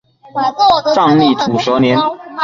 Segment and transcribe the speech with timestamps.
[0.95, 1.95] 藏历土蛇年。